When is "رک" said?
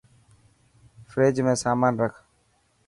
2.01-2.13